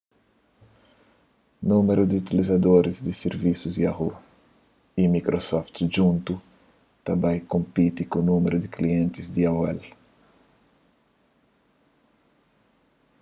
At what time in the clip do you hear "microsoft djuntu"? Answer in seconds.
5.15-6.33